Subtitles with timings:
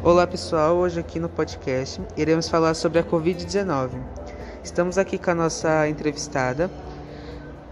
[0.00, 3.90] Olá pessoal, hoje aqui no podcast iremos falar sobre a Covid-19.
[4.62, 6.70] Estamos aqui com a nossa entrevistada.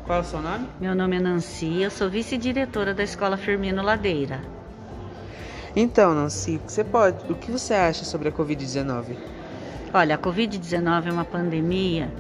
[0.05, 0.69] Qual é o seu nome?
[0.81, 4.41] Meu nome é Nancy, eu sou vice-diretora da Escola Firmino Ladeira.
[5.77, 9.17] Então, Nancy, você pode, o que você acha sobre a Covid-19?
[9.95, 12.11] Olha, a Covid-19 é uma pandemia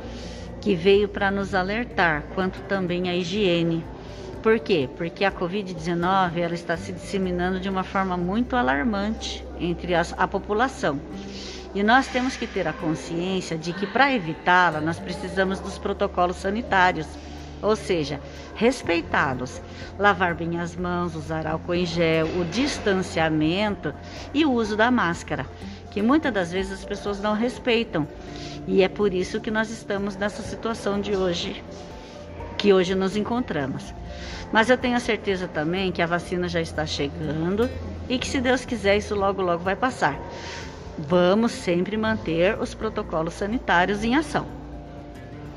[0.60, 3.84] que veio para nos alertar quanto também a higiene
[4.46, 4.88] por quê?
[4.96, 10.28] Porque a Covid-19 ela está se disseminando de uma forma muito alarmante entre as, a
[10.28, 11.00] população.
[11.74, 16.36] E nós temos que ter a consciência de que para evitá-la nós precisamos dos protocolos
[16.36, 17.08] sanitários,
[17.60, 18.20] ou seja,
[18.54, 19.60] respeitá-los,
[19.98, 23.92] lavar bem as mãos, usar álcool em gel, o distanciamento
[24.32, 25.44] e o uso da máscara,
[25.90, 28.06] que muitas das vezes as pessoas não respeitam.
[28.64, 31.64] E é por isso que nós estamos nessa situação de hoje
[32.66, 33.94] que hoje nos encontramos.
[34.52, 37.70] Mas eu tenho a certeza também que a vacina já está chegando
[38.08, 40.18] e que, se Deus quiser, isso logo, logo vai passar.
[40.98, 44.48] Vamos sempre manter os protocolos sanitários em ação.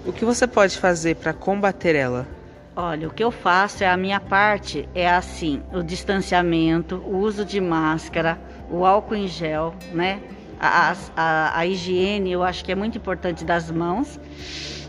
[0.06, 2.28] O que você pode fazer para combater ela?
[2.76, 7.44] Olha, o que eu faço é a minha parte é assim, o distanciamento, o uso
[7.44, 8.38] de máscara,
[8.70, 10.22] o álcool em gel, né?
[10.60, 14.20] A, a, a higiene, eu acho que é muito importante das mãos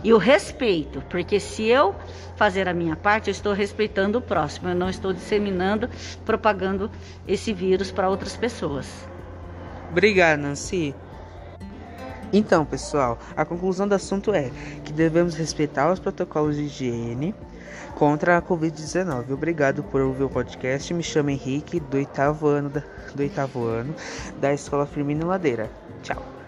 [0.02, 1.94] e o respeito, porque se eu
[2.34, 5.90] fazer a minha parte, eu estou respeitando o próximo, eu não estou disseminando,
[6.24, 6.90] propagando
[7.28, 9.06] esse vírus para outras pessoas.
[9.90, 10.94] Obrigado, Nancy.
[12.32, 14.50] Então, pessoal, a conclusão do assunto é
[14.84, 17.34] que devemos respeitar os protocolos de higiene
[17.94, 19.32] contra a Covid-19.
[19.32, 20.94] Obrigado por ouvir o podcast.
[20.94, 22.82] Me chamo Henrique, do oitavo ano da,
[23.14, 23.94] do oitavo ano
[24.40, 25.68] da Escola Firmino Ladeira.
[26.02, 26.39] Tchau.